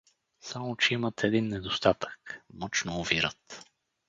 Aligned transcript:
Само 0.41 0.75
че 0.77 0.93
имат 0.93 1.23
един 1.23 1.47
недостатък, 1.47 2.41
мъчно 2.53 2.99
увират. 2.99 3.65